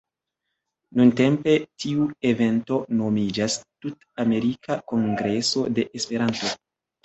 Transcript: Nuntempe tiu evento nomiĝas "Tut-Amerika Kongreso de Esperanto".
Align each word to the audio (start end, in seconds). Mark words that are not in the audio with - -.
Nuntempe 1.01 1.53
tiu 1.83 2.07
evento 2.31 2.81
nomiĝas 3.03 3.61
"Tut-Amerika 3.61 4.81
Kongreso 4.95 5.69
de 5.79 5.89
Esperanto". 6.03 6.55